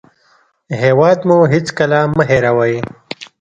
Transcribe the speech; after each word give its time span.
هېواد 0.83 1.19
مو 1.27 1.37
هېڅکله 1.53 1.99
مه 2.15 2.23
هېروئ 2.31 2.75